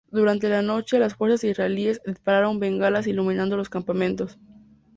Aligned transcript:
Durante 0.09 0.49
la 0.49 0.63
noche, 0.63 0.97
las 0.97 1.13
fuerzas 1.13 1.43
israelíes 1.43 2.01
dispararon 2.03 2.57
bengalas 2.59 3.05
iluminando 3.05 3.55
los 3.55 3.69
campamentos. 3.69 4.39